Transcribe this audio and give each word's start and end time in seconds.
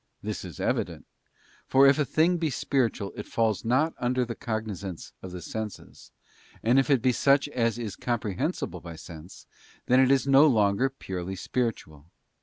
This 0.23 0.43
is 0.43 0.59
evident: 0.59 1.05
for 1.67 1.85
if 1.85 1.99
a 1.99 2.05
thing 2.05 2.37
be 2.39 2.49
spiritual 2.49 3.13
it 3.15 3.27
falls 3.27 3.63
not 3.63 3.93
under 3.99 4.25
the 4.25 4.33
cognisance 4.33 5.13
of 5.21 5.31
the 5.31 5.43
senses, 5.43 6.11
and 6.63 6.79
if 6.79 6.89
it 6.89 7.03
be 7.03 7.11
such 7.11 7.47
as 7.49 7.77
is 7.77 7.95
comprehensible 7.95 8.81
by 8.81 8.95
sense, 8.95 9.45
then 9.85 9.99
is 10.09 10.25
it 10.25 10.31
no 10.31 10.47
longer 10.47 10.89
purely 10.89 11.35
spiritual. 11.35 12.07